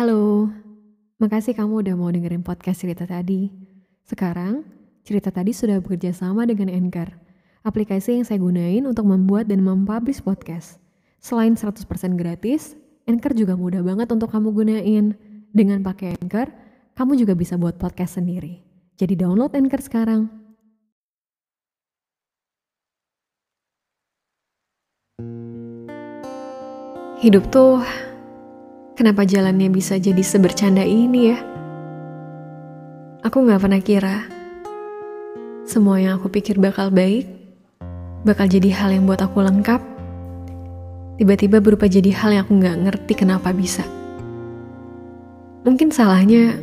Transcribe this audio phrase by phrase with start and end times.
[0.00, 0.48] Halo,
[1.20, 3.52] makasih kamu udah mau dengerin podcast cerita tadi.
[4.08, 4.64] Sekarang,
[5.04, 7.12] cerita tadi sudah bekerja sama dengan Anchor,
[7.68, 10.80] aplikasi yang saya gunain untuk membuat dan mempublish podcast.
[11.20, 11.84] Selain 100%
[12.16, 15.20] gratis, Anchor juga mudah banget untuk kamu gunain.
[15.52, 16.48] Dengan pakai Anchor,
[16.96, 18.64] kamu juga bisa buat podcast sendiri.
[18.96, 20.32] Jadi download Anchor sekarang.
[27.20, 27.84] Hidup tuh
[29.00, 31.40] kenapa jalannya bisa jadi sebercanda ini ya?
[33.24, 34.28] Aku gak pernah kira
[35.64, 37.24] semua yang aku pikir bakal baik,
[38.28, 39.80] bakal jadi hal yang buat aku lengkap,
[41.16, 43.88] tiba-tiba berupa jadi hal yang aku gak ngerti kenapa bisa.
[45.64, 46.60] Mungkin salahnya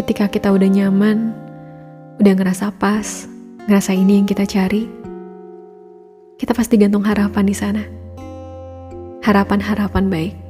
[0.00, 1.36] ketika kita udah nyaman,
[2.24, 3.28] udah ngerasa pas,
[3.68, 4.88] ngerasa ini yang kita cari,
[6.40, 7.84] kita pasti gantung harapan di sana
[9.24, 10.43] harapan-harapan baik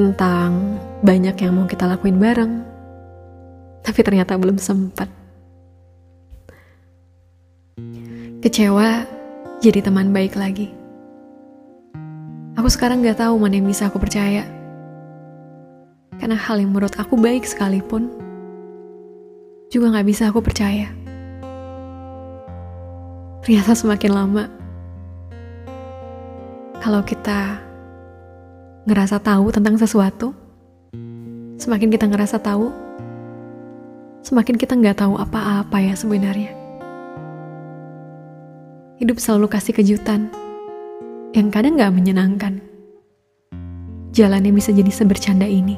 [0.00, 2.64] tentang banyak yang mau kita lakuin bareng,
[3.84, 5.12] tapi ternyata belum sempat.
[8.40, 9.04] Kecewa
[9.60, 10.72] jadi teman baik lagi.
[12.56, 14.48] Aku sekarang gak tahu mana yang bisa aku percaya.
[16.16, 18.08] Karena hal yang menurut aku baik sekalipun,
[19.68, 20.88] juga gak bisa aku percaya.
[23.44, 24.44] Ternyata semakin lama,
[26.80, 27.60] kalau kita
[28.88, 30.32] ngerasa tahu tentang sesuatu,
[31.60, 32.72] semakin kita ngerasa tahu,
[34.24, 36.56] semakin kita nggak tahu apa-apa ya sebenarnya.
[38.96, 40.32] Hidup selalu kasih kejutan
[41.36, 42.60] yang kadang nggak menyenangkan.
[44.10, 45.76] Jalannya bisa jadi sebercanda ini.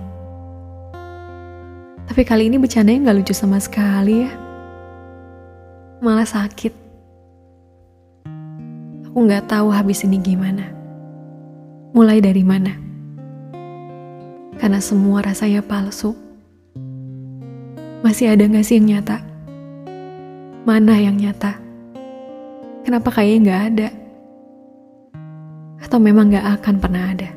[2.07, 4.33] Tapi kali ini bercandanya nggak lucu sama sekali ya.
[6.03, 6.75] Malah sakit.
[9.11, 10.67] Aku nggak tahu habis ini gimana.
[11.93, 12.92] Mulai dari mana?
[14.63, 16.15] Karena semua rasanya palsu.
[18.07, 19.19] Masih ada gak sih yang nyata?
[20.63, 21.59] Mana yang nyata?
[22.87, 23.89] Kenapa kayaknya gak ada?
[25.83, 27.31] Atau memang gak akan pernah ada?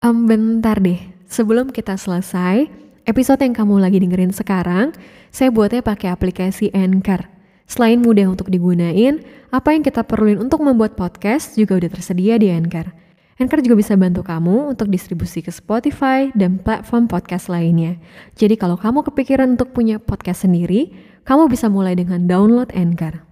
[0.00, 2.64] Um, bentar deh, sebelum kita selesai,
[3.04, 4.94] Episode yang kamu lagi dengerin sekarang,
[5.34, 7.39] saya buatnya pakai aplikasi Anchor.
[7.70, 9.22] Selain mudah untuk digunain,
[9.54, 12.90] apa yang kita perluin untuk membuat podcast juga udah tersedia di Anchor.
[13.38, 17.94] Anchor juga bisa bantu kamu untuk distribusi ke Spotify dan platform podcast lainnya.
[18.34, 20.90] Jadi kalau kamu kepikiran untuk punya podcast sendiri,
[21.22, 23.29] kamu bisa mulai dengan download Anchor.